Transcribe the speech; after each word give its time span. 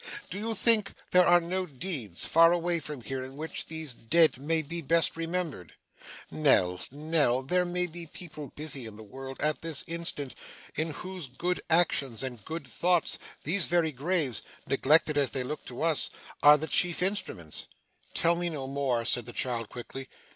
Do 0.31 0.39
you 0.39 0.55
think 0.55 0.95
there 1.11 1.27
are 1.27 1.39
no 1.39 1.67
deeds, 1.67 2.25
far 2.25 2.51
away 2.51 2.79
from 2.79 3.01
here, 3.01 3.23
in 3.23 3.37
which 3.37 3.67
these 3.67 3.93
dead 3.93 4.39
may 4.39 4.63
be 4.63 4.81
best 4.81 5.15
remembered? 5.15 5.75
Nell, 6.31 6.81
Nell, 6.91 7.43
there 7.43 7.65
may 7.65 7.85
be 7.85 8.07
people 8.07 8.47
busy 8.55 8.87
in 8.87 8.95
the 8.95 9.03
world, 9.03 9.39
at 9.39 9.61
this 9.61 9.83
instant, 9.85 10.33
in 10.73 10.89
whose 10.89 11.27
good 11.27 11.61
actions 11.69 12.23
and 12.23 12.43
good 12.43 12.65
thoughts 12.65 13.19
these 13.43 13.67
very 13.67 13.91
graves 13.91 14.41
neglected 14.65 15.19
as 15.19 15.29
they 15.29 15.43
look 15.43 15.65
to 15.65 15.83
us 15.83 16.09
are 16.41 16.57
the 16.57 16.65
chief 16.65 17.03
instruments.' 17.03 17.67
'Tell 18.15 18.35
me 18.35 18.49
no 18.49 18.65
more,' 18.65 19.05
said 19.05 19.27
the 19.27 19.33
child 19.33 19.69
quickly. 19.69 20.07